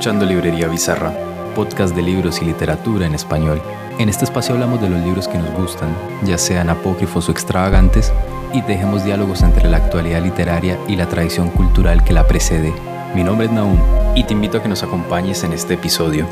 [0.00, 1.12] Escuchando Librería Bizarra,
[1.54, 3.60] podcast de libros y literatura en español.
[3.98, 8.10] En este espacio hablamos de los libros que nos gustan, ya sean apócrifos o extravagantes,
[8.54, 12.72] y dejemos diálogos entre la actualidad literaria y la tradición cultural que la precede.
[13.14, 13.78] Mi nombre es Naum
[14.14, 16.26] y te invito a que nos acompañes en este episodio.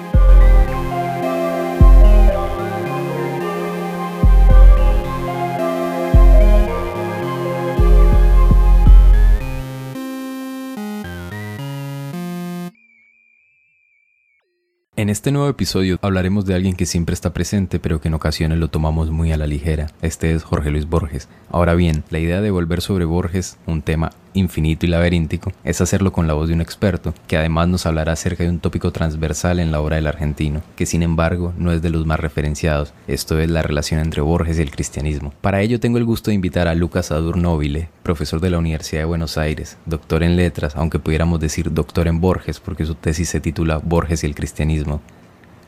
[15.09, 18.59] En este nuevo episodio hablaremos de alguien que siempre está presente pero que en ocasiones
[18.59, 19.87] lo tomamos muy a la ligera.
[20.03, 21.31] Este es Jorge Luis Borges.
[21.51, 26.13] Ahora bien, la idea de volver sobre Borges, un tema infinito y laberíntico, es hacerlo
[26.13, 29.61] con la voz de un experto, que además nos hablará acerca de un tópico transversal
[29.61, 33.39] en la obra del argentino, que sin embargo no es de los más referenciados, esto
[33.39, 35.33] es la relación entre Borges y el cristianismo.
[35.41, 39.07] Para ello tengo el gusto de invitar a Lucas Adurnóvile, profesor de la Universidad de
[39.07, 43.41] Buenos Aires, doctor en letras, aunque pudiéramos decir doctor en Borges, porque su tesis se
[43.41, 45.01] titula Borges y el cristianismo.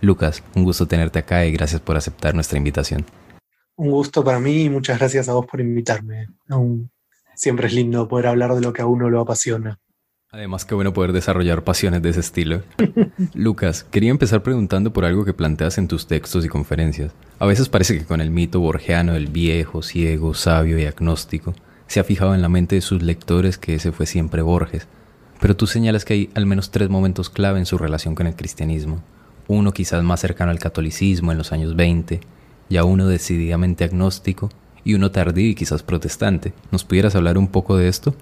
[0.01, 3.05] Lucas, un gusto tenerte acá y gracias por aceptar nuestra invitación.
[3.77, 6.29] Un gusto para mí y muchas gracias a vos por invitarme
[7.41, 9.79] siempre es lindo poder hablar de lo que a uno lo apasiona.
[10.31, 12.63] Además, qué bueno poder desarrollar pasiones de ese estilo.
[13.35, 17.13] Lucas, quería empezar preguntando por algo que planteas en tus textos y conferencias.
[17.39, 21.55] A veces parece que con el mito borgiano del viejo, ciego, sabio y agnóstico,
[21.87, 24.87] se ha fijado en la mente de sus lectores que ese fue siempre Borges.
[25.41, 28.37] Pero tú señalas que hay al menos tres momentos clave en su relación con el
[28.37, 29.03] cristianismo.
[29.49, 32.21] Uno quizás más cercano al catolicismo en los años 20,
[32.69, 34.51] ya uno decididamente agnóstico
[34.85, 36.53] y uno tardío y quizás protestante.
[36.71, 38.15] ¿Nos pudieras hablar un poco de esto?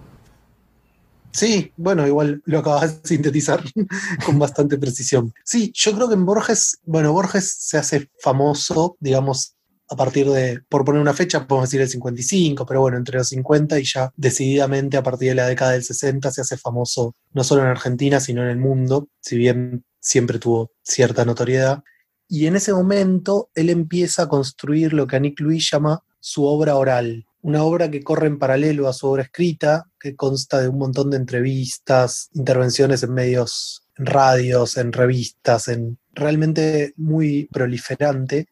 [1.33, 3.63] Sí, bueno, igual lo acabas de sintetizar
[4.27, 5.33] con bastante precisión.
[5.45, 9.55] Sí, yo creo que en Borges, bueno, Borges se hace famoso, digamos,
[9.91, 13.29] a partir de, por poner una fecha, podemos decir el 55, pero bueno, entre los
[13.29, 17.43] 50 y ya decididamente a partir de la década del 60 se hace famoso no
[17.43, 21.83] solo en Argentina, sino en el mundo, si bien siempre tuvo cierta notoriedad.
[22.29, 26.77] Y en ese momento él empieza a construir lo que Annick Louis llama su obra
[26.77, 30.79] oral, una obra que corre en paralelo a su obra escrita, que consta de un
[30.79, 38.49] montón de entrevistas, intervenciones en medios, en radios, en revistas, en realmente muy proliferante.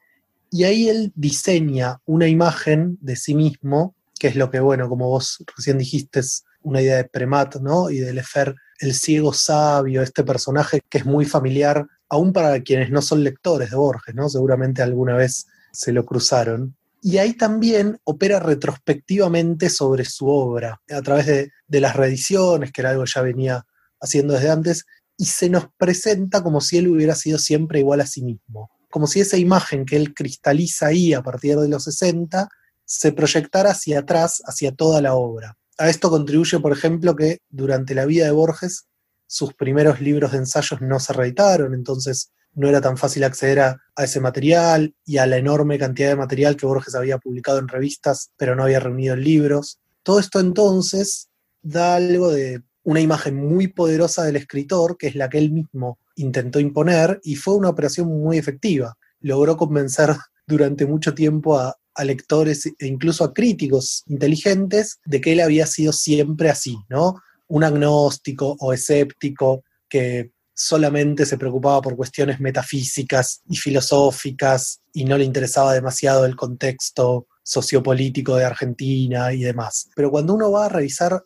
[0.51, 5.09] Y ahí él diseña una imagen de sí mismo, que es lo que, bueno, como
[5.09, 7.91] vos recién dijiste, es una idea de Premat, ¿no?
[7.91, 12.91] Y de Lefer, el ciego sabio, este personaje que es muy familiar, aún para quienes
[12.91, 14.29] no son lectores de Borges, ¿no?
[14.29, 21.03] Seguramente alguna vez se lo cruzaron y ahí también opera retrospectivamente sobre su obra, a
[21.03, 23.67] través de, las reediciones, que era algo que ya venía
[24.01, 24.87] haciendo desde antes,
[25.17, 29.07] y se nos presenta como si él hubiera sido siempre igual a sí mismo, como
[29.07, 32.49] si esa imagen que él cristaliza ahí a partir de los 60
[32.85, 35.57] se proyectara hacia atrás, hacia toda la obra.
[35.79, 38.87] A esto contribuye, por ejemplo, que durante la vida de Borges
[39.27, 43.81] sus primeros libros de ensayos no se reeditaron, entonces no era tan fácil acceder a,
[43.99, 48.31] ese material y a la enorme cantidad de material que Borges había publicado en revistas,
[48.37, 49.79] pero no había reunido en libros.
[50.03, 51.29] Todo esto entonces
[51.63, 55.99] da algo de una imagen muy poderosa del escritor, que es la que él mismo
[56.17, 58.97] intentó imponer, y fue una operación muy efectiva.
[59.21, 60.15] Logró convencer
[60.47, 65.67] durante mucho tiempo a, a lectores e incluso a críticos inteligentes de que él había
[65.67, 67.21] sido siempre así, ¿no?
[67.49, 75.19] Un agnóstico o escéptico que solamente se preocupaba por cuestiones metafísicas y filosóficas y no
[75.19, 79.91] le interesaba demasiado el contexto sociopolítico de Argentina y demás.
[79.95, 81.23] Pero cuando uno va a revisar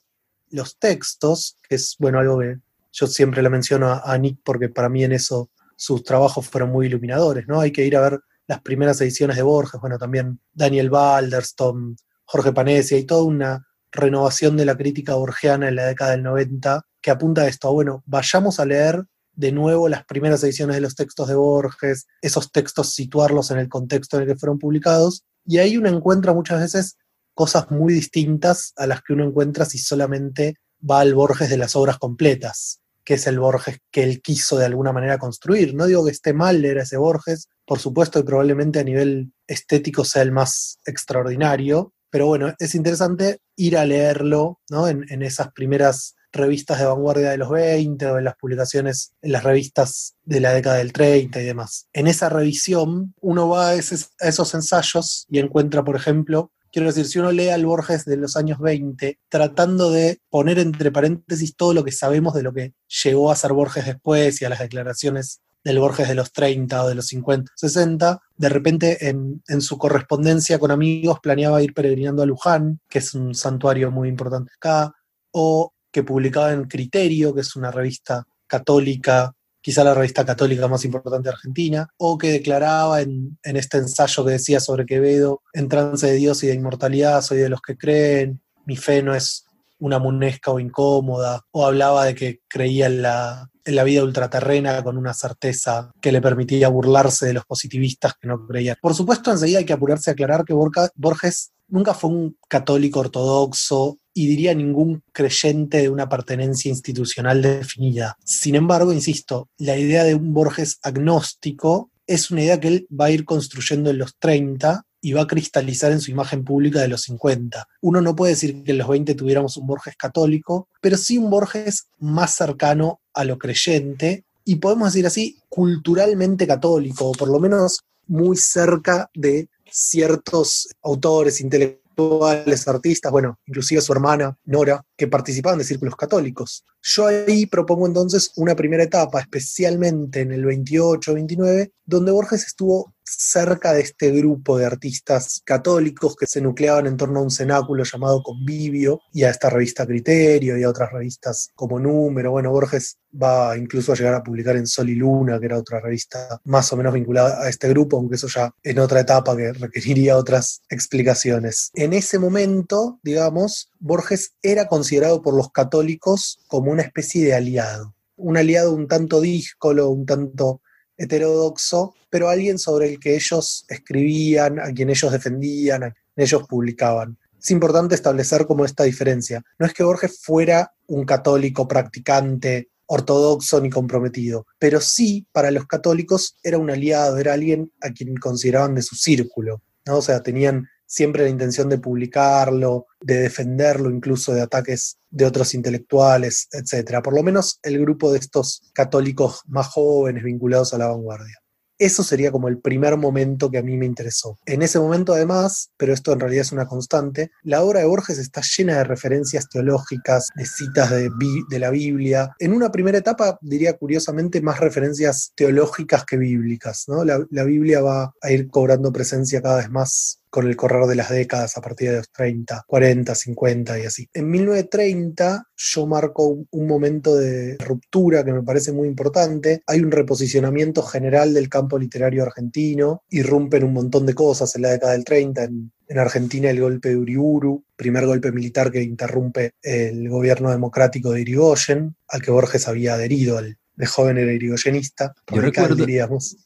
[0.51, 2.59] los textos, que es, bueno, algo que
[2.93, 6.87] yo siempre le menciono a, Nick porque para mí en eso sus trabajos fueron muy
[6.87, 7.61] iluminadores, ¿no?
[7.61, 12.53] Hay que ir a ver las primeras ediciones de Borges, bueno, también Daniel Balderston, Jorge
[12.53, 17.11] Panesi, hay toda una renovación de la crítica borgiana en la década del 90 que
[17.13, 19.05] apunta a esto, bueno, vayamos a leer
[19.41, 23.71] de nuevo las primeras ediciones de los textos de Borges, esos textos situarlos en el
[23.71, 26.99] contexto en el que fueron publicados, y ahí uno encuentra muchas veces
[27.33, 30.57] cosas muy distintas a las que uno encuentra si solamente
[30.89, 34.67] va al Borges de las obras completas, que es el Borges que él quiso de
[34.67, 35.75] alguna manera construir.
[35.75, 40.05] No digo que esté mal leer ese Borges, por supuesto y probablemente a nivel estético
[40.05, 44.87] sea el más extraordinario, pero bueno, es interesante ir a leerlo ¿no?
[44.87, 49.33] en, en esas primeras revistas de vanguardia de los 20 o en las publicaciones en
[49.33, 51.89] las revistas de la década del 30 y demás.
[51.93, 57.19] En esa revisión uno va a, esos ensayos y encuentra, por ejemplo, Quiero decir, si
[57.19, 61.83] uno lee al Borges de los años 20, tratando de poner entre paréntesis todo lo
[61.83, 65.81] que sabemos de lo que llegó a ser Borges después y a las declaraciones del
[65.81, 70.61] Borges de los 30 o de los 50, 60, de repente en, en, su correspondencia
[70.61, 74.95] con amigos planeaba ir peregrinando a Luján, que es un santuario muy importante acá,
[75.33, 80.85] o que publicaba en Criterio, que es una revista católica quizá la revista católica más
[80.85, 85.69] importante de Argentina, o que declaraba en, en este ensayo que decía sobre Quevedo, en
[85.69, 89.45] trance de Dios y de inmortalidad, soy de los que creen, mi fe no es
[89.79, 94.83] una munesca o incómoda, o hablaba de que creía en la, en la vida ultraterrena
[94.83, 98.77] con una certeza que le permitía burlarse de los positivistas que no creían.
[98.81, 103.99] Por supuesto, enseguida hay que apurarse a aclarar que Borges nunca fue un católico ortodoxo
[104.13, 108.17] y diría ningún creyente de una pertenencia institucional definida.
[108.25, 113.07] Sin embargo, insisto, la idea de un Borges agnóstico es una idea que él va
[113.07, 116.89] a ir construyendo en los 30 y va a cristalizar en su imagen pública de
[116.89, 117.67] los 50.
[117.81, 121.31] Uno no puede decir que en los 20 tuviéramos un Borges católico, pero sí un
[121.31, 127.39] Borges más cercano a lo creyente y podemos decir así, culturalmente católico, o por lo
[127.39, 135.59] menos muy cerca de ciertos autores intelectuales, artistas, bueno, inclusive su hermana Nora, que participaban
[135.59, 136.67] de círculos católicos.
[136.83, 143.73] Yo ahí propongo entonces una primera etapa, especialmente en el 28-29, donde Borges estuvo cerca
[143.73, 148.23] de este grupo de artistas católicos que se nucleaban en torno a un cenáculo llamado
[148.23, 152.33] Convivio y a esta revista Criterio y a otras revistas como Número.
[152.33, 155.81] Bueno, Borges va incluso a llegar a publicar en Sol y Luna, que era otra
[155.81, 159.53] revista más o menos vinculada a este grupo, aunque eso ya en otra etapa que
[159.55, 161.71] requeriría otras explicaciones.
[161.73, 167.95] En ese momento, digamos, Borges era considerado por los católicos como una especie de aliado,
[168.17, 170.61] un aliado un tanto díscolo, un tanto
[170.99, 176.47] heterodoxo, pero alguien sobre el que ellos escribían, a quien ellos defendían, a quien ellos
[176.47, 177.17] publicaban.
[177.39, 179.43] Es importante establecer como esta diferencia.
[179.59, 185.67] No es que Borges fuera un católico practicante, ortodoxo ni comprometido, pero sí para los
[185.67, 189.63] católicos era un aliado, era alguien a quien consideraban de su círculo.
[189.87, 189.99] ¿no?
[189.99, 195.55] O sea, tenían siempre la intención de publicarlo, de defenderlo incluso de ataques de otros
[195.55, 197.01] intelectuales, etc.
[197.03, 201.37] Por lo menos el grupo de estos católicos más jóvenes vinculados a la vanguardia.
[201.79, 204.37] Eso sería como el primer momento que a mí me interesó.
[204.45, 208.19] En ese momento, además, pero esto en realidad es una constante, la obra de Borges
[208.19, 212.35] está llena de referencias teológicas, de citas de, la Biblia.
[212.39, 216.85] En una primera etapa, diría curiosamente, más referencias teológicas que bíblicas.
[216.87, 217.03] ¿no?
[217.03, 221.11] La Biblia va a ir cobrando presencia cada vez más con el correr de las
[221.11, 224.09] décadas a partir de los 30, 40, 50 y así.
[224.15, 229.63] En 1930 yo marco un, momento de ruptura que me parece muy importante.
[229.67, 234.71] Hay un reposicionamiento general del campo literario argentino, irrumpen un montón de cosas en la
[234.71, 239.55] década del 30, en, en Argentina el golpe de Uriburu, primer golpe militar que interrumpe
[239.63, 245.15] el gobierno democrático de Irigoyen, al que Borges había adherido al, de joven era irigoyenista.
[245.33, 245.87] Yo recuerdo,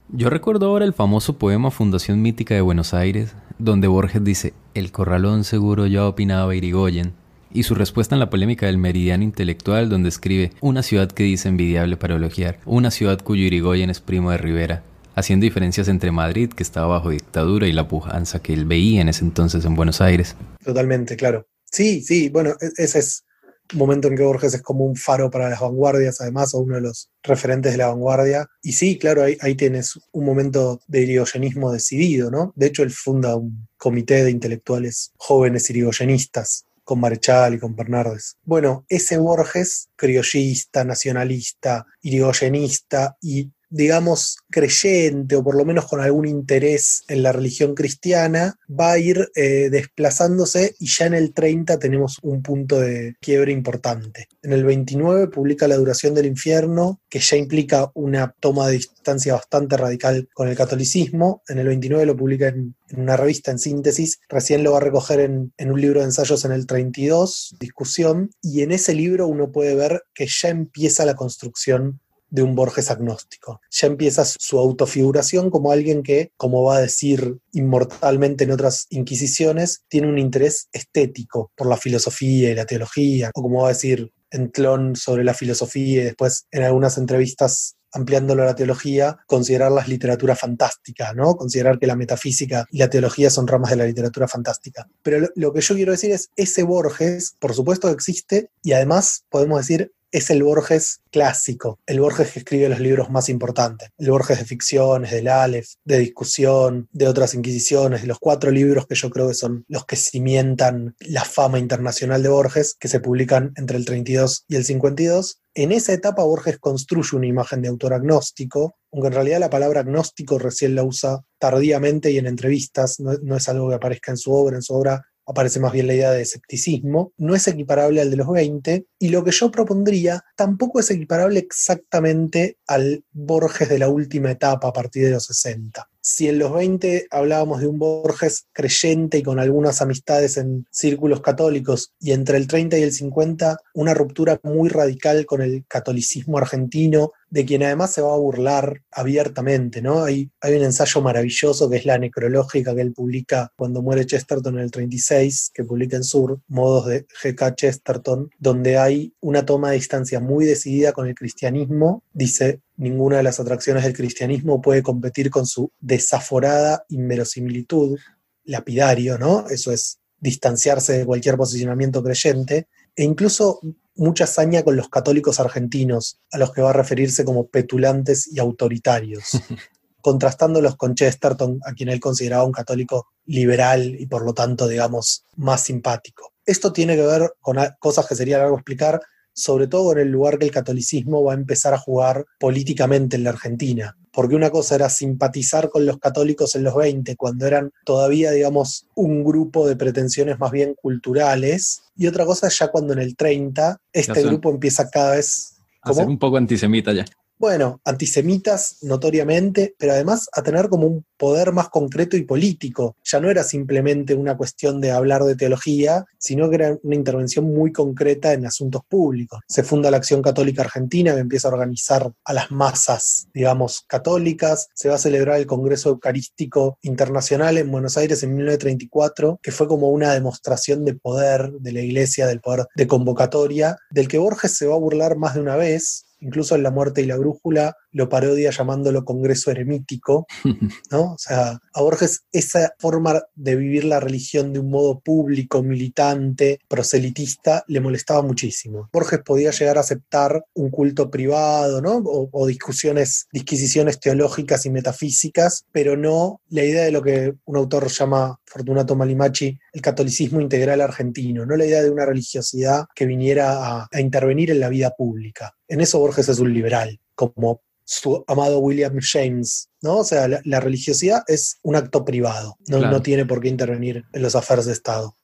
[0.09, 4.93] yo recuerdo ahora el famoso poema Fundación Mítica de Buenos Aires, donde Borges dice, el
[4.93, 7.13] corralón seguro ya opinaba Irigoyen,
[7.53, 11.49] y su respuesta en la polémica del meridiano intelectual, donde escribe, una ciudad que dice
[11.49, 14.83] envidiable para elogiar, una ciudad cuyo Irigoyen es primo de Rivera,
[15.15, 19.09] haciendo diferencias entre Madrid, que estaba bajo dictadura, y la pujanza que él veía en
[19.09, 20.37] ese entonces en Buenos Aires.
[20.65, 21.47] Totalmente, claro.
[21.65, 23.25] Sí, sí, bueno, e-, ese es
[23.73, 26.83] momento en que Borges es como un faro para las vanguardias, además, o uno de
[26.83, 28.47] los referentes de la vanguardia.
[28.63, 32.53] Y sí, claro, ahí, ahí tienes un momento de irigoyenismo decidido, ¿no?
[32.57, 38.37] De hecho, él funda un comité de intelectuales jóvenes irigoyenistas con Marechal y con Bernardes.
[38.45, 46.29] Bueno, ese Borges, criollista, nacionalista, irigoyenista y digamos, creyente o por lo menos con algún
[46.29, 51.81] interés en la religión cristiana, va a ir eh, desplazándose y ya en el 30
[51.81, 54.29] tenemos un punto de quiebre importante.
[54.43, 59.35] En el 29 publica La duración del infierno, que ya implica una toma de distancia
[59.35, 61.43] bastante radical con el catolicismo.
[61.49, 65.19] En el 29 lo publica en, una revista en síntesis, recién lo va a recoger
[65.19, 69.51] en, en un libro de ensayos en el 32, Discusión, y en ese libro uno
[69.51, 72.01] puede ver que ya empieza la construcción
[72.35, 73.61] de un Borges agnóstico.
[73.71, 79.85] Ya empieza su autofiguración como alguien que, como va a decir inmortalmente en otras inquisiciones,
[79.87, 84.11] tiene un interés estético por la filosofía y la teología, o como va a decir
[84.33, 89.87] Entlón sobre la filosofía y después en algunas entrevistas ampliándolo a la teología, considerar las
[89.87, 91.37] literaturas fantásticas, ¿no?
[91.37, 94.89] Considerar que la metafísica y la teología son ramas de la literatura fantástica.
[95.05, 99.25] Pero lo, lo que yo quiero decir es, ese Borges, por supuesto existe, y además
[99.31, 104.13] podemos decir, es el Borges clásico, el Borges que escribe los libros más importantes, el
[104.13, 108.95] Borges de ficciones, del Aleph, de discusión, de otras inquisiciones, de los cuatro libros que
[108.95, 113.53] yo creo que son los que cimientan la fama internacional de Borges, que se publican
[113.57, 115.41] entre el 32 y el 52.
[115.55, 119.81] En esa etapa Borges construye una imagen de autor agnóstico, aunque en realidad la palabra
[119.81, 124.17] agnóstico recién la usa tardíamente y en entrevistas, no, no es algo que aparezca en
[124.17, 128.01] su obra, en su obra aparece más bien la idea de escepticismo, no es equiparable
[128.01, 133.69] al de los 20 Y lo que yo propondría tampoco es equiparable exactamente al Borges
[133.69, 137.67] de la última etapa a partir de los 60 si en los 20 hablábamos de
[137.67, 142.83] un Borges creyente y con algunas amistades en círculos católicos, y entre el 30 y
[142.83, 148.13] el 50 una ruptura muy radical con el catolicismo argentino, de quien además se va
[148.13, 150.05] a burlar abiertamente, ¿no?
[150.05, 154.57] Hay, hay un ensayo maravilloso que es la necrológica que él publica cuando muere Chesterton
[154.59, 157.57] en el 36, que publica en Sur, Modos de G.K.
[157.57, 162.04] Chesterton, donde hay una toma de distancia muy decidida con el cristianismo.
[162.15, 167.99] Dice, ninguna de las atracciones del cristianismo puede competir con su desaforada inverosimilitud,
[168.45, 169.49] lapidario, ¿no?
[169.49, 173.61] Eso es distanciarse de cualquier posicionamiento creyente, e incluso
[173.97, 178.39] mucha hazaña con los católicos argentinos, a los que va a referirse como petulantes y
[178.39, 179.33] autoritarios,
[180.01, 185.25] contrastándolos con Chesterton, a quien él consideraba un católico liberal y por lo tanto, digamos,
[185.37, 186.33] más simpático.
[186.47, 189.01] Esto tiene que ver con cosas que sería largo explicar,
[189.35, 193.25] sobre todo en el lugar que el catolicismo va a empezar a jugar políticamente en
[193.25, 193.97] la Argentina.
[194.13, 198.87] Porque una cosa era simpatizar con los católicos en los 20, cuando eran todavía, digamos,
[198.95, 203.17] un grupo de pretensiones más bien culturales, y otra cosa es ya cuando en el
[203.17, 205.57] 30 este grupo empieza cada vez...
[205.83, 207.05] A ser un poco antisemita ya
[207.45, 212.97] bueno, antisemitas notoriamente, pero además a tener como un poder más concreto y político.
[213.05, 217.45] Ya no era simplemente una cuestión de hablar de teología, sino que era una intervención
[217.45, 219.41] muy concreta en asuntos públicos.
[219.47, 224.69] Se funda la Acción Católica Argentina, que empieza a organizar a las masas, digamos, católicas.
[224.73, 229.69] Se va a celebrar el Congreso Eucarístico Internacional en Buenos Aires en 1934, que fue
[229.69, 234.57] como una demostración de poder de la Iglesia, del poder de convocatoria, del que Borges
[234.57, 237.77] se va a burlar más de una vez, incluso en La muerte y la brújula
[237.95, 240.27] lo parodia llamándolo Congreso Eremítico,
[240.91, 241.13] ¿no?
[241.13, 246.59] O sea, a Borges esa forma de vivir la religión de un modo público, militante,
[246.69, 248.91] proselitista, le molestaba muchísimo.
[248.93, 251.99] Borges podía llegar a aceptar un culto privado, ¿no?
[251.99, 257.57] O, o discusiones, disquisiciones teológicas y metafísicas, pero no la idea de lo que un
[257.57, 263.07] autor llama Fortunato Malimachi el catolicismo integral argentino, no la idea de una religiosidad que
[263.07, 265.55] viniera a, a intervenir en la vida pública.
[265.69, 269.99] En eso Borges es un liberal, como su amado William James, ¿no?
[269.99, 274.23] O sea, la, religiosidad es un acto privado, no, no tiene por qué intervenir en
[274.23, 275.17] los afares de Estado.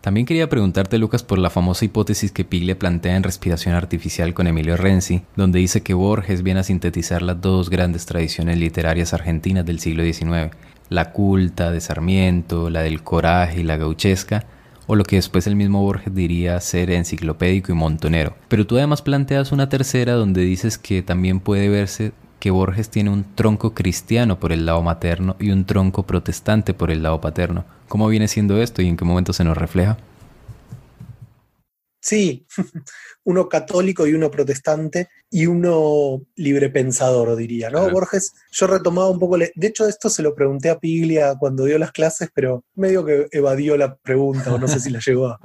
[0.00, 4.46] También quería preguntarte, Lucas, por la famosa hipótesis que Piglia plantea en Respiración Artificial con
[4.46, 9.66] Emilio Renzi, donde dice que Borges viene a sintetizar las dos grandes tradiciones literarias argentinas
[9.66, 10.54] del siglo XIX,
[10.90, 14.46] la culta de Sarmiento, la del coraje y la gauchesca,
[14.86, 18.36] o lo que después el mismo Borges diría ser enciclopédico y montonero.
[18.48, 23.10] Pero tú además planteas una tercera donde dices que también puede verse que Borges tiene
[23.10, 27.64] un tronco cristiano por el lado materno y un tronco protestante por el lado paterno.
[27.88, 29.96] ¿Cómo viene siendo esto y en qué momento se nos refleja?
[32.00, 32.46] Sí,
[33.26, 37.90] uno católico y uno protestante y uno libre pensador, diría, ¿no?
[37.90, 41.76] Borges, yo retomaba un poco, de hecho esto se lo pregunté a Piglia cuando dio
[41.78, 45.40] las clases, pero medio que evadió la pregunta o no sé si la llegó a,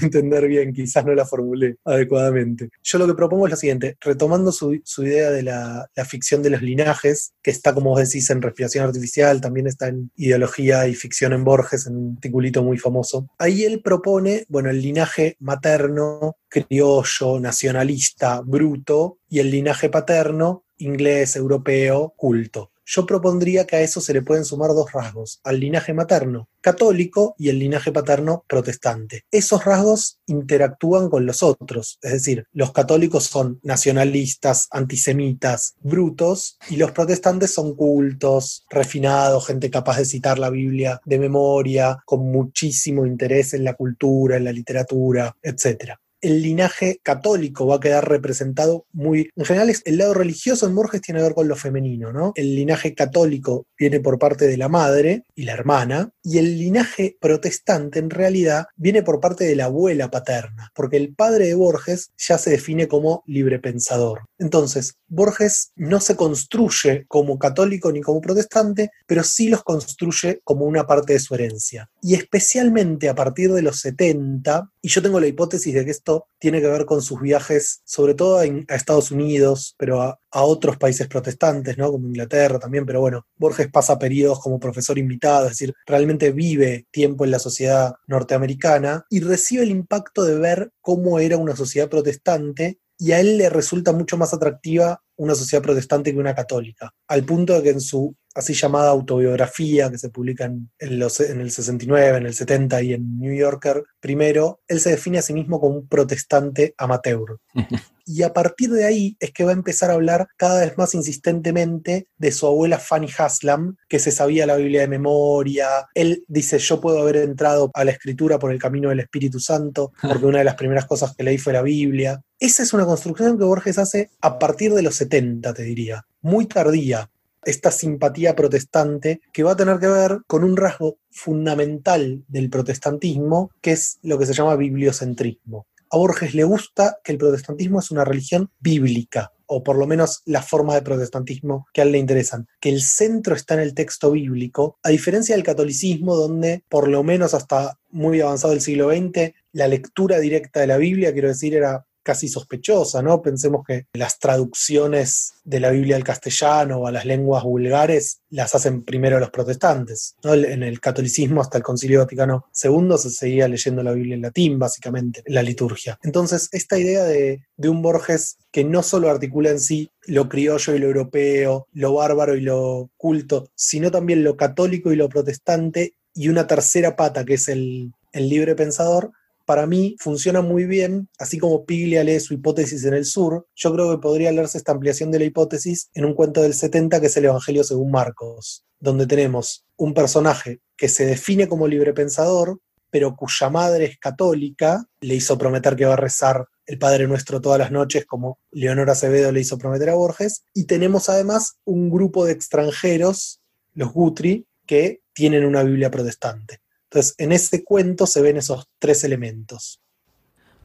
[0.00, 2.70] entender bien, quizás no la formulé adecuadamente.
[2.82, 6.50] Yo lo que propongo es lo siguiente, retomando su, idea de la, la, ficción de
[6.50, 10.94] los linajes, que está, como vos decís, en respiración artificial, también está en ideología y
[10.94, 13.28] ficción en Borges, en un articulito muy famoso.
[13.38, 21.36] Ahí él propone, bueno, el linaje materno, criollo, nacionalista, bruto, y el linaje paterno, inglés,
[21.36, 22.72] europeo, culto.
[22.92, 27.36] Yo propondría que a eso se le pueden sumar dos rasgos, al linaje materno católico
[27.38, 29.24] y el linaje paterno protestante.
[29.30, 36.76] Esos rasgos interactúan con los otros, es decir, los católicos son nacionalistas, antisemitas, brutos, y
[36.76, 43.06] los protestantes son cultos, refinados, gente capaz de citar la Biblia de memoria, con muchísimo
[43.06, 48.86] interés en la cultura, en la literatura, etc el linaje católico va a quedar representado
[48.92, 49.30] muy...
[49.36, 52.32] En general, el lado religioso en Borges tiene que ver con lo femenino, ¿no?
[52.34, 57.16] El linaje católico viene por parte de la madre y la hermana, y el linaje
[57.20, 62.10] protestante en realidad viene por parte de la abuela paterna, porque el padre de Borges
[62.16, 64.29] ya se define como libre pensador.
[64.40, 70.64] Entonces, Borges no se construye como católico ni como protestante, pero sí los construye como
[70.64, 71.90] una parte de su herencia.
[72.00, 76.26] Y especialmente a partir de los 70, y yo tengo la hipótesis de que esto
[76.38, 81.08] tiene que ver con sus viajes, sobre todo a Estados Unidos, pero a, otros países
[81.08, 81.90] protestantes, ¿no?
[81.90, 86.86] como Inglaterra también, pero bueno, Borges pasa periodos como profesor invitado, es decir, realmente vive
[86.92, 91.88] tiempo en la sociedad norteamericana y recibe el impacto de ver cómo era una sociedad
[91.88, 96.92] protestante y a él le resulta mucho más atractiva una sociedad protestante que una católica,
[97.08, 101.40] al punto de que en su así llamada autobiografía que se publica en, los, en,
[101.40, 105.32] el 69, en el 70 y en New Yorker primero, él se define a sí
[105.32, 107.38] mismo como un protestante amateur.
[108.06, 110.94] y a partir de ahí es que va a empezar a hablar cada vez más
[110.94, 115.88] insistentemente de su abuela Fanny Haslam, que se sabía la Biblia de memoria.
[115.94, 119.92] Él dice, yo puedo haber entrado a la escritura por el camino del Espíritu Santo,
[120.02, 122.20] porque una de las primeras cosas que leí fue la Biblia.
[122.38, 126.46] Esa es una construcción que Borges hace a partir de los 70, te diría, muy
[126.46, 127.10] tardía
[127.44, 133.50] esta simpatía protestante que va a tener que ver con un rasgo fundamental del protestantismo,
[133.60, 135.66] que es lo que se llama bibliocentrismo.
[135.92, 140.22] A Borges le gusta que el protestantismo es una religión bíblica, o por lo menos
[140.24, 143.74] las formas de protestantismo que a él le interesan, que el centro está en el
[143.74, 148.90] texto bíblico, a diferencia del catolicismo, donde por lo menos hasta muy avanzado el siglo
[148.90, 153.22] XX, la lectura directa de la Biblia, quiero decir, era casi sospechosa, ¿no?
[153.22, 158.54] Pensemos que las traducciones de la Biblia al castellano o a las lenguas vulgares las
[158.54, 160.14] hacen primero los protestantes.
[160.22, 164.58] En el catolicismo hasta el Concilio Vaticano II se seguía leyendo la Biblia en latín,
[164.58, 165.98] básicamente, en la liturgia.
[166.02, 170.74] Entonces, esta idea de, de un Borges que no solo articula en sí lo criollo
[170.74, 175.94] y lo europeo, lo bárbaro y lo culto, sino también lo católico y lo protestante,
[176.14, 179.12] y una tercera pata que es el, el libre pensador,
[179.50, 183.72] para mí funciona muy bien, así como Piglia lee su hipótesis en el sur, yo
[183.74, 187.08] creo que podría leerse esta ampliación de la hipótesis en un cuento del 70 que
[187.08, 193.16] es el Evangelio según Marcos, donde tenemos un personaje que se define como librepensador, pero
[193.16, 197.58] cuya madre es católica, le hizo prometer que va a rezar el Padre Nuestro todas
[197.58, 202.24] las noches, como Leonora Acevedo le hizo prometer a Borges, y tenemos además un grupo
[202.24, 203.40] de extranjeros,
[203.74, 206.60] los Gutri, que tienen una Biblia protestante.
[206.90, 209.80] Entonces, en este cuento se ven esos tres elementos.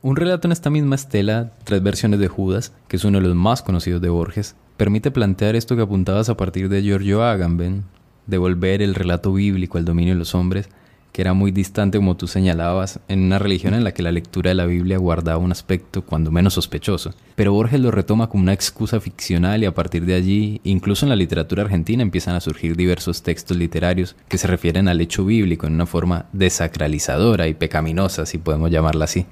[0.01, 3.35] Un relato en esta misma estela, Tres versiones de Judas, que es uno de los
[3.35, 7.85] más conocidos de Borges, permite plantear esto que apuntabas a partir de Giorgio Agamben,
[8.25, 10.67] devolver el relato bíblico al dominio de los hombres
[11.15, 14.49] que era muy distante, como tú señalabas, en una religión en la que la lectura
[14.49, 17.13] de la Biblia guardaba un aspecto cuando menos sospechoso.
[17.35, 21.11] Pero Borges lo retoma como una excusa ficcional y a partir de allí, incluso en
[21.11, 25.67] la literatura argentina, empiezan a surgir diversos textos literarios que se refieren al hecho bíblico
[25.67, 29.25] en una forma desacralizadora y pecaminosa, si podemos llamarla así.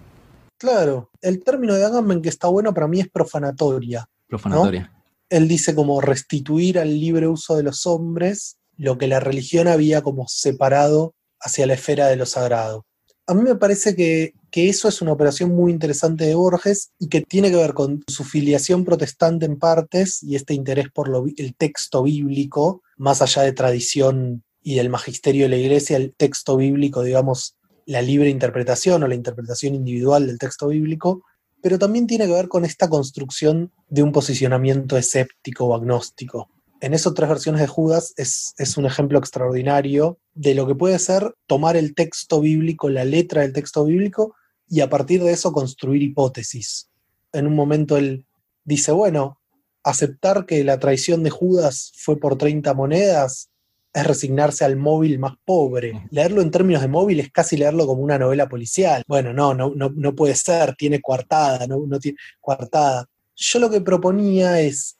[0.57, 4.07] Claro, el término de Agamben que está bueno para mí es profanatoria.
[4.29, 4.89] Profanatoria.
[5.29, 10.01] Él dice como restituir al libre uso de los hombres lo que la religión había
[10.01, 12.85] como separado hacia la esfera de lo sagrado.
[13.25, 17.21] A mí me parece que, eso es una operación muy interesante de Borges y que
[17.21, 22.03] tiene que ver con su filiación protestante en partes y este interés por el texto
[22.03, 27.55] bíblico, más allá de tradición y del magisterio de la iglesia, el texto bíblico, digamos,
[27.85, 31.23] la libre interpretación o la interpretación individual del texto bíblico,
[31.61, 36.49] pero también tiene que ver con esta construcción de un posicionamiento escéptico o agnóstico
[36.83, 41.33] en esas tres versiones de Judas es, un ejemplo extraordinario de lo que puede ser
[41.47, 44.35] tomar el texto bíblico, la letra del texto bíblico,
[44.67, 46.89] y a partir de eso construir hipótesis.
[47.31, 48.25] En un momento él
[48.65, 49.39] dice, bueno,
[49.81, 53.49] aceptar que la traición de Judas fue por 30 monedas
[53.93, 56.05] es resignarse al móvil más pobre.
[56.09, 59.03] Leerlo en términos de móvil es casi leerlo como una novela policial.
[59.07, 63.05] Bueno, no, no, no, puede ser, tiene coartada, no, no tiene coartada.
[63.35, 64.97] Yo lo que proponía es,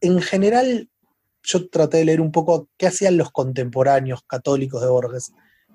[0.00, 0.88] en general,
[1.46, 5.32] yo traté de leer un poco qué hacían los contemporáneos católicos de Borges.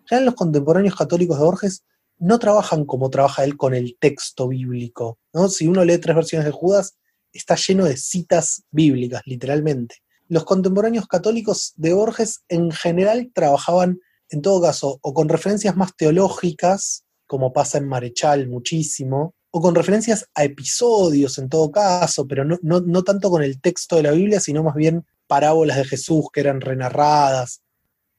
[0.09, 1.85] Ya los contemporáneos católicos de Borges
[2.19, 5.17] no trabajan como trabaja él con el texto bíblico.
[5.33, 5.47] ¿no?
[5.47, 6.97] Si uno lee tres versiones de Judas,
[7.31, 9.95] está lleno de citas bíblicas, literalmente.
[10.27, 15.95] Los contemporáneos católicos de Borges en general trabajaban, en todo caso, o con referencias más
[15.95, 22.45] teológicas, como pasa en Marechal muchísimo, o con referencias a episodios en todo caso, pero
[22.45, 26.25] no, no tanto con el texto de la Biblia, sino más bien parábolas de Jesús
[26.31, 27.61] que eran renarradas.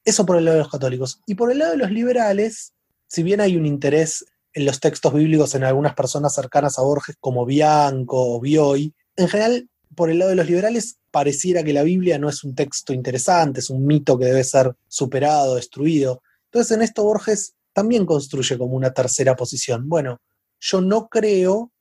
[0.05, 1.21] Eso por el lado de los católicos.
[1.25, 2.73] Y por el lado de los liberales,
[3.07, 7.15] si bien hay un interés en los textos bíblicos en algunas personas cercanas a Borges,
[7.19, 11.83] como Bianco o Bioy, en general, por el lado de los liberales, pareciera que la
[11.83, 16.21] Biblia no es un texto interesante, es un mito que debe ser superado, destruido.
[16.45, 19.87] Entonces, en esto Borges también construye como una tercera posición.
[19.89, 20.19] Bueno,
[20.63, 21.71] yo no creo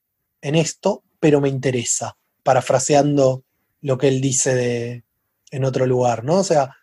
[0.40, 3.45] en esto, pero me interesa, parafraseando
[3.81, 5.05] lo que él dice de,
[5.53, 6.40] en otro lugar, ¿no?
[6.40, 6.75] O sea,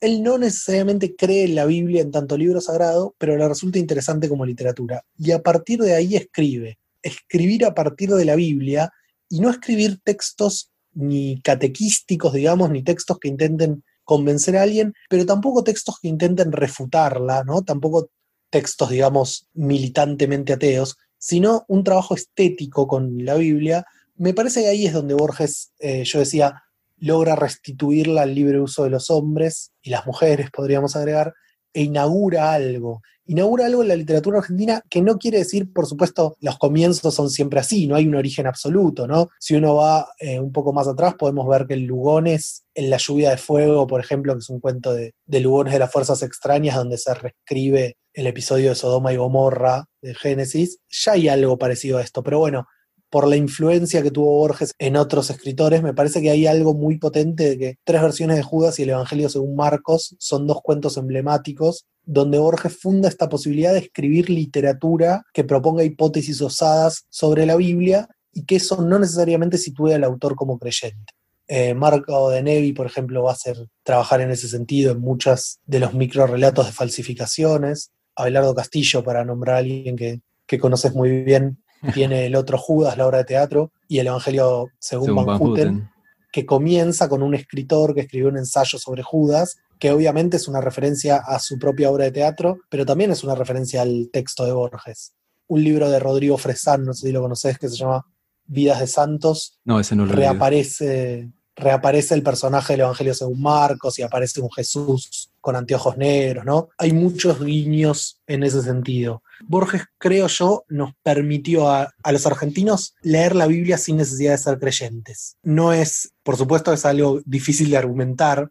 [0.00, 4.28] él no necesariamente cree en la Biblia en tanto libro sagrado, pero le resulta interesante
[4.28, 5.04] como literatura.
[5.16, 6.78] Y a partir de ahí escribe.
[7.02, 8.92] Escribir a partir de la Biblia
[9.30, 15.24] y no escribir textos ni catequísticos, digamos, ni textos que intenten convencer a alguien, pero
[15.24, 17.62] tampoco textos que intenten refutarla, ¿no?
[17.62, 18.10] Tampoco
[18.50, 23.84] textos, digamos, militantemente ateos, sino un trabajo estético con la Biblia.
[24.16, 26.62] Me parece que ahí es donde Borges, eh, yo decía,
[26.98, 31.34] logra restituirla al libre uso de los hombres y las mujeres, podríamos agregar,
[31.72, 33.02] e inaugura algo.
[33.26, 37.28] Inaugura algo en la literatura argentina que no quiere decir, por supuesto, los comienzos son
[37.28, 39.28] siempre así, no hay un origen absoluto, ¿no?
[39.38, 42.96] Si uno va eh, un poco más atrás, podemos ver que el Lugones, en La
[42.96, 46.22] lluvia de fuego, por ejemplo, que es un cuento de, de Lugones de las Fuerzas
[46.22, 51.56] Extrañas, donde se reescribe el episodio de Sodoma y Gomorra de Génesis, ya hay algo
[51.56, 52.66] parecido a esto, pero bueno,
[53.10, 56.98] por la influencia que tuvo Borges en otros escritores, me parece que hay algo muy
[56.98, 60.96] potente de que tres versiones de Judas y el Evangelio según Marcos son dos cuentos
[60.96, 67.54] emblemáticos donde Borges funda esta posibilidad de escribir literatura que proponga hipótesis osadas sobre la
[67.54, 71.12] Biblia y que eso no necesariamente sitúe al autor como creyente.
[71.46, 75.60] Eh, Marco de Nevi, por ejemplo, va a hacer trabajar en ese sentido en muchos
[75.64, 77.90] de los microrelatos de falsificaciones.
[78.18, 81.62] Abelardo Castillo, para nombrar a alguien que, que conoces muy bien,
[81.94, 85.90] tiene el otro Judas, la obra de teatro, y el Evangelio según, Van, Houten,
[86.32, 90.60] que comienza con un escritor que escribió un ensayo sobre Judas, que obviamente es una
[90.60, 94.52] referencia a su propia obra de teatro, pero también es una referencia al texto de
[94.52, 95.12] Borges.
[95.46, 98.04] Un libro de Rodrigo Fresán, no sé si lo conoces, que se llama
[98.46, 99.58] Vidas de Santos.
[99.64, 104.50] No, ese no lo reaparece, reaparece el personaje del Evangelio según Marcos y aparece un
[104.50, 106.68] Jesús con anteojos negros, ¿no?
[106.78, 109.22] Hay muchos guiños en ese sentido.
[109.46, 114.58] Borges, creo yo, nos permitió a, los argentinos leer la Biblia sin necesidad de ser
[114.58, 115.36] creyentes.
[115.42, 118.50] No es, por supuesto, es algo difícil de argumentar,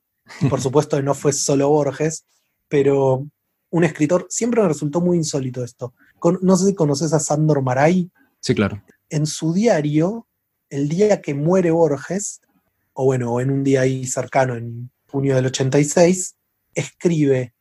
[0.49, 2.25] por supuesto no fue solo Borges,
[2.69, 3.27] pero
[3.69, 5.93] un escritor, siempre me resultó muy insólito esto.
[6.41, 8.09] no sé si conoces a Sandor Maray.
[8.39, 8.81] Sí, claro.
[9.09, 10.27] En su diario,
[10.69, 12.41] el día que muere Borges,
[12.93, 16.36] o bueno, en un día ahí cercano, en junio del 86,
[16.79, 17.53] escribe,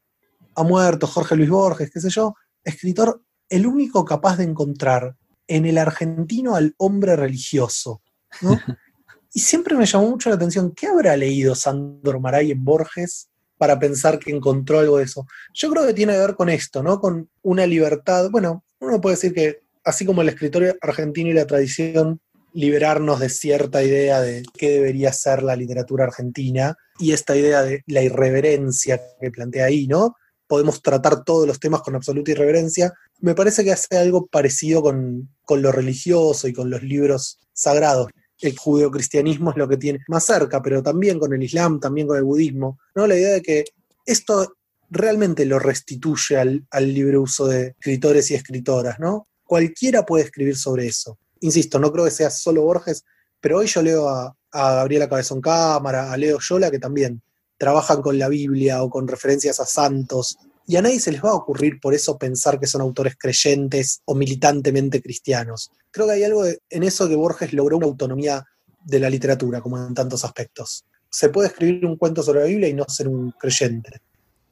[0.54, 5.66] ha muerto Jorge Luis Borges, qué sé yo, escritor, el único capaz de encontrar en
[5.66, 8.02] el argentino al hombre religioso.
[8.40, 8.50] ¿no?
[9.32, 13.78] Y siempre me llamó mucho la atención, ¿qué habrá leído Sandor Maray en Borges para
[13.78, 15.26] pensar que encontró algo de eso?
[15.52, 16.98] Yo creo que tiene que ver con esto, ¿no?
[16.98, 18.30] Con una libertad.
[18.30, 22.18] Bueno, uno puede decir que así como el escritor argentino y la tradición,
[22.56, 27.82] liberarnos de cierta idea de qué debería ser la literatura argentina y esta idea de
[27.86, 30.16] la irreverencia que plantea ahí, ¿no?
[30.46, 32.94] Podemos tratar todos los temas con absoluta irreverencia.
[33.20, 38.08] Me parece que hace algo parecido con, con lo religioso y con los libros sagrados
[38.40, 42.16] el judeocristianismo es lo que tiene más cerca, pero también con el islam, también con
[42.16, 43.06] el budismo, ¿no?
[43.06, 43.64] La idea de que
[44.04, 44.56] esto
[44.90, 49.28] realmente lo restituye al, libre uso de escritores y escritoras, ¿no?
[49.44, 51.18] Cualquiera puede escribir sobre eso.
[51.40, 53.04] Insisto, no creo que sea solo Borges,
[53.40, 57.20] pero hoy yo leo a, Gabriela Cabezón Cámara, a Leo Yola, que también
[57.58, 61.30] trabajan con la Biblia o con referencias a santos, y a nadie se les va
[61.30, 65.70] a ocurrir por eso pensar que son autores creyentes o militantemente cristianos.
[65.90, 68.44] Creo que hay algo en eso que Borges logró una autonomía
[68.82, 70.84] de la literatura, como en tantos aspectos.
[71.10, 74.00] Se puede escribir un cuento sobre la Biblia y no ser un creyente.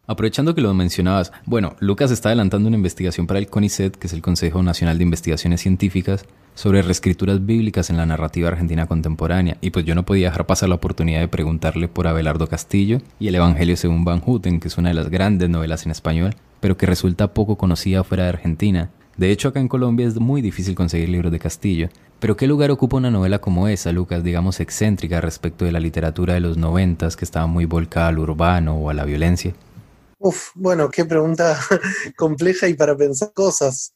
[0.07, 4.13] Aprovechando que lo mencionabas, bueno, Lucas está adelantando una investigación para el CONICET, que es
[4.13, 9.71] el Consejo Nacional de Investigaciones Científicas, sobre reescrituras bíblicas en la narrativa argentina contemporánea, y
[9.71, 13.35] pues yo no podía dejar pasar la oportunidad de preguntarle por Abelardo Castillo y el
[13.37, 16.85] Evangelio según Van Houten, que es una de las grandes novelas en español, pero que
[16.85, 18.91] resulta poco conocida fuera de Argentina.
[19.17, 21.89] De hecho, acá en Colombia es muy difícil conseguir libros de Castillo.
[22.21, 26.35] Pero ¿qué lugar ocupa una novela como esa, Lucas, digamos excéntrica respecto de la literatura
[26.35, 29.55] de los noventas que estaba muy volcada al urbano o a la violencia?
[30.27, 31.61] Uf, bueno, qué pregunta
[32.17, 33.93] compleja y para pensar cosas.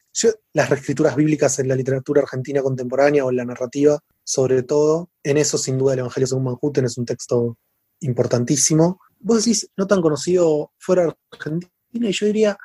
[0.53, 5.37] las reescrituras bíblicas en la literatura argentina contemporánea o en la narrativa, sobre todo, en
[5.37, 7.57] eso sin duda el Evangelio según Manhattan es un texto
[8.01, 8.99] importantísimo.
[9.19, 12.55] Vos decís, no tan conocido fuera de Argentina, y yo diría,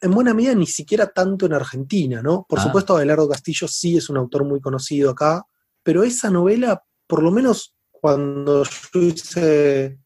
[0.00, 2.46] en buena medida ni siquiera tanto en Argentina, ¿no?
[2.48, 2.62] Por ah.
[2.62, 5.44] supuesto, Abelardo Castillo sí es un autor muy conocido acá,
[5.82, 9.98] pero esa novela, por lo menos cuando yo hice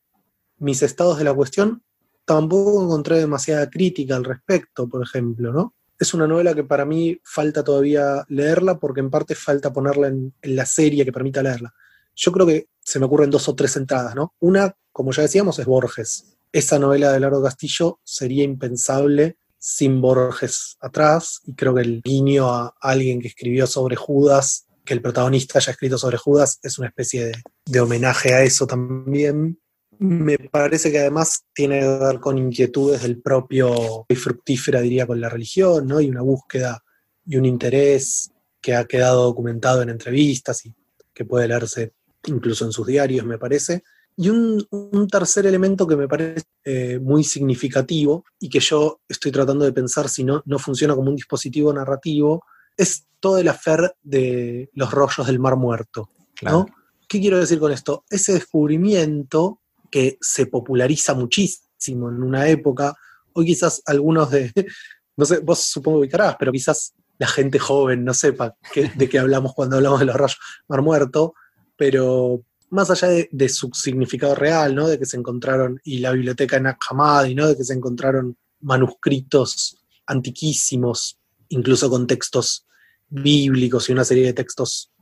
[0.57, 1.83] mis estados de la cuestión,
[2.29, 5.75] tampoco encontré demasiada crítica al respecto, por ejemplo, ¿no?
[5.99, 10.35] Es una novela que para mí falta todavía leerla porque en parte falta ponerla en,
[10.43, 11.73] la serie que permita leerla.
[12.15, 14.35] Yo creo que se me ocurren dos o tres entradas, ¿no?
[14.41, 16.37] Una, como ya decíamos, es Borges.
[16.53, 22.51] Esa novela de Largo Castillo sería impensable sin Borges atrás, y creo que el guiño
[22.51, 26.89] a alguien que escribió sobre Judas, que el protagonista haya escrito sobre Judas, es una
[26.89, 29.59] especie de, de homenaje a eso también
[29.99, 35.21] me parece que además tiene que ver con inquietudes del propio y fructífera, diría, con
[35.21, 36.01] la religión, ¿no?
[36.01, 36.83] Y una búsqueda
[37.27, 38.31] y un interés
[38.61, 40.75] que ha quedado documentado en entrevistas y
[41.13, 41.95] que puede leerse
[42.27, 43.83] incluso en sus diarios, me parece.
[44.17, 44.67] Y un,
[45.11, 50.09] tercer elemento que me parece eh, muy significativo y que yo estoy tratando de pensar
[50.09, 52.45] si no, no funciona como un dispositivo narrativo,
[52.77, 56.11] es todo el afer de los rollos del Mar Muerto.
[56.43, 56.67] ¿no?
[57.09, 58.05] ¿Qué quiero decir con esto?
[58.11, 62.95] Ese descubrimiento que se populariza muchísimo en una época,
[63.33, 64.53] hoy quizás algunos de,
[65.17, 69.55] no sé, vos supongo ubicarás, pero quizás la gente joven no sepa de qué hablamos
[69.55, 71.35] cuando hablamos de los rayos mar muerto,
[71.77, 74.89] pero más allá de, su significado real, ¿no?
[74.89, 77.49] De que se encontraron, y la biblioteca en Hammadi, ¿no?
[77.49, 82.67] De que se encontraron manuscritos antiquísimos, incluso con textos
[83.09, 84.93] bíblicos y una serie de textos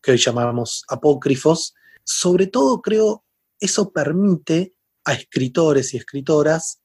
[0.00, 1.74] que hoy llamamos apócrifos.
[2.04, 3.24] Sobre todo, creo,
[3.60, 6.80] eso permite a escritores y escritoras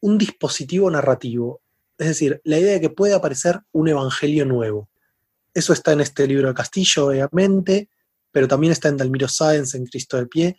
[0.00, 1.62] un dispositivo narrativo.
[1.98, 4.88] Es decir, la idea de que puede aparecer un evangelio nuevo.
[5.54, 7.88] Eso está en este libro de Castillo, obviamente,
[8.32, 10.56] pero también está en Dalmiro Sáenz, en Cristo de Pie,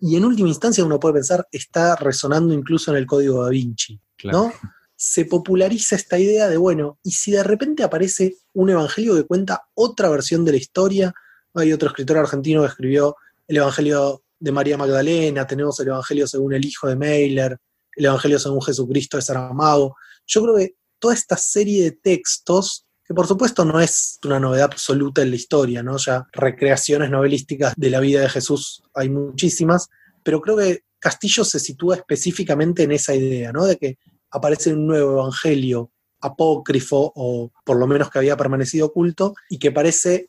[0.00, 4.00] y en última instancia uno puede pensar, está resonando incluso en el código da Vinci,
[4.24, 4.52] ¿no?
[4.94, 9.68] Se populariza esta idea de, bueno, y si de repente aparece un evangelio que cuenta
[9.74, 11.14] otra versión de la historia,
[11.54, 13.16] hay otro escritor argentino que escribió
[13.48, 17.58] el evangelio de María Magdalena, tenemos el evangelio según el hijo de Meiler,
[17.96, 19.96] el evangelio según Jesucristo de Saramago.
[20.26, 24.70] Yo creo que toda esta serie de textos que por supuesto no es una novedad
[24.70, 25.96] absoluta en la historia, ¿no?
[25.96, 29.88] Ya recreaciones novelísticas de la vida de Jesús hay muchísimas,
[30.22, 33.64] pero creo que Castillo se sitúa específicamente en esa idea, ¿no?
[33.64, 33.96] De que
[34.30, 39.72] aparece un nuevo evangelio apócrifo o por lo menos que había permanecido oculto y que
[39.72, 40.26] parece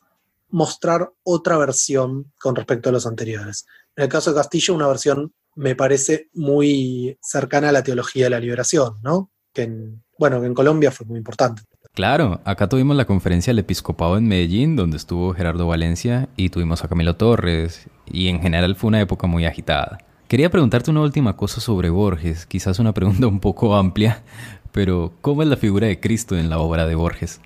[0.48, 3.66] mostrar otra versión con respecto a los anteriores.
[3.96, 8.30] En el caso de Castillo, una versión me parece muy cercana a la teología de
[8.30, 9.30] la liberación, ¿no?
[9.52, 11.62] Que en, bueno, que en Colombia fue muy importante.
[11.92, 16.84] Claro, acá tuvimos la conferencia del episcopado en Medellín, donde estuvo Gerardo Valencia y tuvimos
[16.84, 19.98] a Camilo Torres, y en general fue una época muy agitada.
[20.28, 24.22] Quería preguntarte una última cosa sobre Borges, quizás una pregunta un poco amplia,
[24.70, 27.40] pero ¿cómo es la figura de Cristo en la obra de Borges?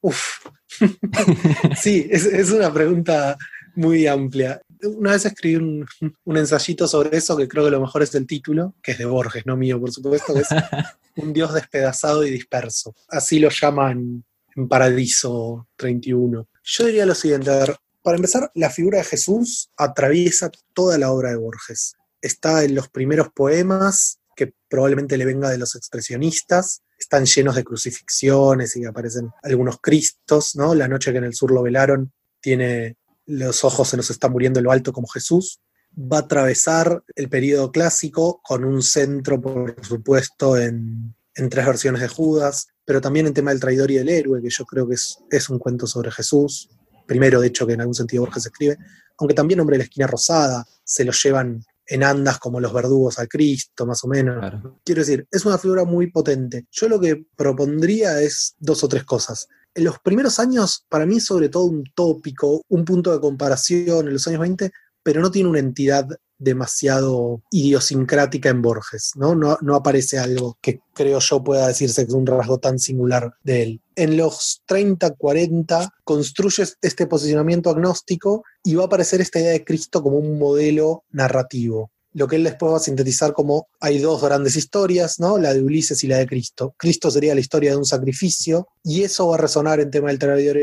[0.00, 0.38] Uf,
[1.76, 3.36] sí, es, una pregunta
[3.74, 4.60] muy amplia.
[4.86, 5.86] Una vez escribí un,
[6.24, 9.04] un, ensayito sobre eso, que creo que lo mejor es el título, que es de
[9.04, 10.48] Borges, no mío, por supuesto, que es
[11.16, 12.94] un dios despedazado y disperso.
[13.08, 14.24] Así lo llaman
[14.56, 16.48] en Paradiso 31.
[16.62, 21.10] Yo diría lo siguiente, a ver, para empezar, la figura de Jesús atraviesa toda la
[21.10, 21.94] obra de Borges.
[22.20, 27.64] Está en los primeros poemas, que probablemente le venga de los expresionistas, están llenos de
[27.64, 30.74] crucifixiones y aparecen algunos cristos, ¿no?
[30.74, 34.58] La noche que en el sur lo velaron tiene los ojos se nos está muriendo
[34.60, 35.60] en lo alto como Jesús
[35.96, 42.08] va a atravesar el periodo clásico con un centro, por supuesto, en, tres versiones de
[42.08, 45.50] Judas, pero también en tema del traidor y del héroe, que yo creo que es,
[45.50, 46.68] un cuento sobre Jesús.
[47.06, 48.78] Primero, de hecho, que en algún sentido Borges escribe,
[49.18, 53.18] aunque también Hombre de la Esquina Rosada se lo llevan en andas como los verdugos
[53.18, 54.42] a Cristo, más o menos.
[54.84, 56.66] Quiero decir, es una figura muy potente.
[56.70, 59.48] Yo lo que propondría es dos o tres cosas.
[59.74, 64.12] En los primeros años, para mí, sobre todo un tópico, un punto de comparación en
[64.12, 64.70] los años 20,
[65.02, 66.08] pero no tiene una entidad
[66.38, 69.34] demasiado idiosincrática en Borges, ¿no?
[69.34, 69.74] ¿no?
[69.74, 73.80] Aparece algo que creo yo pueda decirse que es un rasgo tan singular de él.
[73.96, 79.64] En los 30, 40 construyes este posicionamiento agnóstico y va a aparecer esta idea de
[79.64, 84.22] Cristo como un modelo narrativo lo que él después va a sintetizar como hay dos
[84.22, 85.36] grandes historias, ¿no?
[85.36, 86.74] La de Ulises y la de Cristo.
[86.78, 90.18] Cristo sería la historia de un sacrificio y eso va a resonar en tema del
[90.20, 90.56] traidor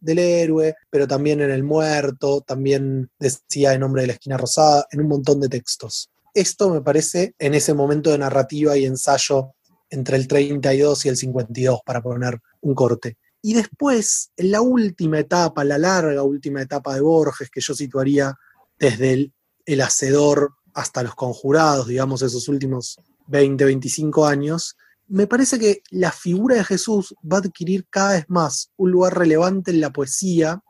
[0.00, 4.86] del héroe, pero también en el muerto, también decía en Nombre de la Esquina Rosada,
[4.90, 6.10] en un montón de textos.
[6.34, 9.54] Esto me parece en ese momento de narrativa y ensayo
[9.90, 13.16] entre el 32 y el 52, para poner un corte.
[13.40, 18.36] Y después, la última etapa, la larga última etapa de Borges, que yo situaría
[18.78, 19.32] desde el,
[19.64, 24.76] el Hacedor hasta los conjurados, digamos, esos últimos 20, 25 años,
[25.08, 29.18] me parece que la figura de Jesús va a adquirir cada vez más un lugar
[29.18, 30.62] relevante en la poesía,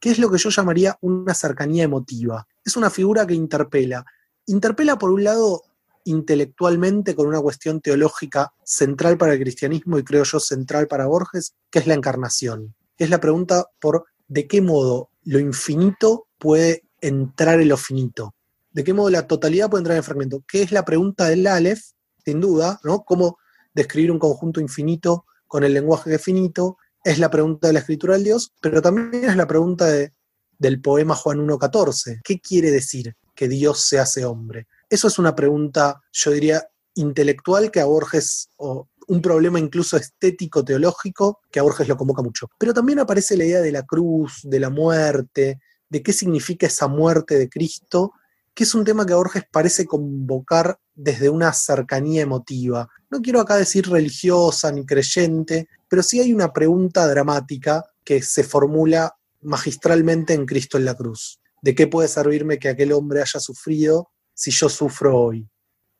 [0.00, 2.44] que es lo que yo llamaría una cercanía emotiva.
[2.64, 4.04] Es una figura que interpela.
[4.46, 5.62] Interpela, por un lado,
[6.04, 11.54] intelectualmente con una cuestión teológica central para el cristianismo y creo yo central para Borges,
[11.70, 12.74] que es la encarnación.
[12.98, 18.34] es la pregunta por de qué modo lo infinito puede entrar en lo finito
[18.72, 21.46] de qué modo la totalidad puede entrar en el fragmento, ¿Qué es la pregunta del
[21.46, 21.80] Aleph,
[22.24, 23.04] sin duda, ¿no?
[23.04, 23.38] Cómo
[23.74, 28.24] describir un conjunto infinito con el lenguaje finito, es la pregunta de la escritura del
[28.24, 32.20] Dios, pero también es la pregunta del poema Juan 1.14.
[32.22, 34.66] ¿Qué quiere decir que Dios se hace hombre?
[34.88, 40.64] Eso es una pregunta, yo diría, intelectual que a Borges, o un problema incluso estético,
[40.64, 42.48] teológico, que a Borges lo convoca mucho.
[42.58, 46.86] Pero también aparece la idea de la cruz, de la muerte, de qué significa esa
[46.86, 48.12] muerte de Cristo
[48.54, 52.88] que es un tema que Borges parece convocar desde una cercanía emotiva.
[53.10, 58.44] No quiero acá decir religiosa ni creyente, pero sí hay una pregunta dramática que se
[58.44, 61.40] formula magistralmente en Cristo en la cruz.
[61.62, 65.48] ¿De qué puede servirme que aquel hombre haya sufrido si yo sufro hoy?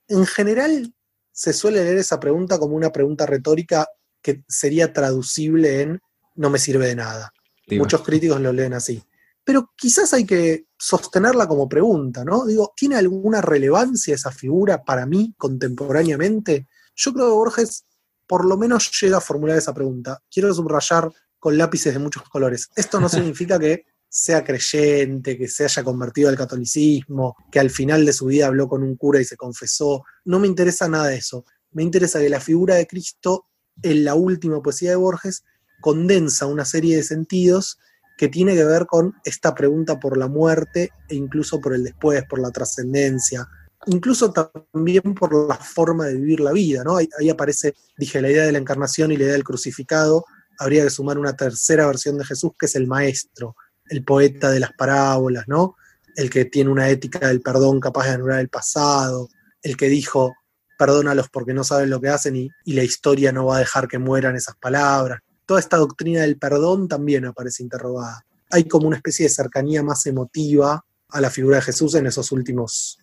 [0.08, 0.92] En general,
[1.30, 3.86] se suele leer esa pregunta como una pregunta retórica
[4.20, 6.00] que sería traducible en
[6.34, 7.32] no me sirve de nada.
[7.68, 9.02] Muchos críticos lo leen así.
[9.44, 12.44] Pero quizás hay que sostenerla como pregunta, ¿no?
[12.46, 16.68] Digo, ¿tiene alguna relevancia esa figura para mí contemporáneamente?
[16.94, 17.84] Yo creo que Borges
[18.26, 20.22] por lo menos llega a formular esa pregunta.
[20.30, 22.70] Quiero subrayar con lápices de muchos colores.
[22.76, 28.04] Esto no significa que sea creyente, que se haya convertido al catolicismo, que al final
[28.06, 30.04] de su vida habló con un cura y se confesó.
[30.24, 31.44] No me interesa nada de eso.
[31.72, 33.46] Me interesa que la figura de Cristo,
[33.82, 35.44] en la última poesía de Borges,
[35.80, 37.78] condensa una serie de sentidos
[38.22, 42.22] que tiene que ver con esta pregunta por la muerte e incluso por el después,
[42.30, 43.48] por la trascendencia,
[43.86, 46.98] incluso también por la forma de vivir la vida, ¿no?
[46.98, 50.24] Ahí, ahí, aparece, dije, la idea de la encarnación y la idea del crucificado,
[50.60, 53.56] habría que sumar una tercera versión de Jesús que es el maestro,
[53.86, 55.74] el poeta de las parábolas, ¿no?
[56.14, 59.30] El que tiene una ética del perdón capaz de anular el pasado,
[59.62, 60.32] el que dijo,
[60.78, 63.88] perdónalos porque no saben lo que hacen y, y la historia no va a dejar
[63.88, 65.18] que mueran esas palabras.
[65.52, 68.24] Toda esta doctrina del perdón también aparece interrogada.
[68.50, 72.32] Hay como una especie de cercanía más emotiva a la figura de Jesús en esos
[72.32, 72.98] últimos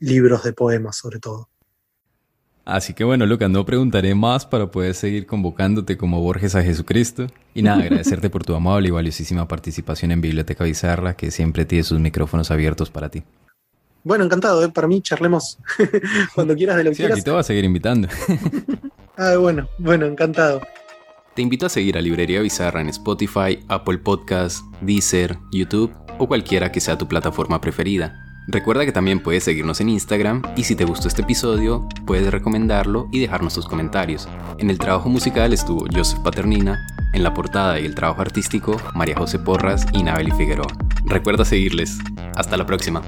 [0.00, 1.48] libros de poemas, sobre todo.
[2.64, 7.28] Así que bueno, Lucas, no preguntaré más para poder seguir convocándote como Borges a Jesucristo.
[7.54, 11.84] Y nada, agradecerte por tu amable y valiosísima participación en Biblioteca Bizarra, que siempre tiene
[11.84, 13.22] sus micrófonos abiertos para ti.
[14.02, 14.70] Bueno, encantado, ¿eh?
[14.70, 15.60] para mí charlemos
[16.34, 17.18] cuando quieras de lo que sí, quieras.
[17.18, 18.08] aquí te voy a seguir invitando.
[19.16, 20.60] ah, bueno, bueno, encantado.
[21.36, 26.72] Te invito a seguir a Librería Bizarra en Spotify, Apple Podcasts, Deezer, YouTube o cualquiera
[26.72, 28.14] que sea tu plataforma preferida.
[28.48, 33.10] Recuerda que también puedes seguirnos en Instagram y si te gustó este episodio, puedes recomendarlo
[33.12, 34.26] y dejarnos tus comentarios.
[34.56, 39.18] En el trabajo musical estuvo Joseph Paternina, en la portada y el trabajo artístico María
[39.18, 40.72] José Porras y Nabeli Figueroa.
[41.04, 41.98] Recuerda seguirles.
[42.34, 43.02] Hasta la próxima.